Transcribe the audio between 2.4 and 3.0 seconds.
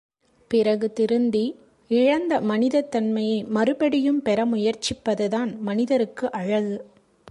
மனிதத்